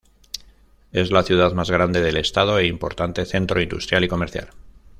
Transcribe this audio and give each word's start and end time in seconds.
Es 0.91 1.11
la 1.11 1.21
ciudad 1.21 1.53
más 1.53 1.69
grande 1.69 2.01
del 2.01 2.17
estado 2.17 2.57
e 2.57 2.65
importante 2.65 3.23
centro 3.23 3.61
industrial 3.61 4.03
y 4.05 4.07
comercial. 4.07 4.49